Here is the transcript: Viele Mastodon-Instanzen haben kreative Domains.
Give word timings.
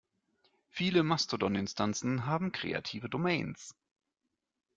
Viele 0.71 1.03
Mastodon-Instanzen 1.03 2.25
haben 2.25 2.51
kreative 2.51 3.07
Domains. 3.07 3.75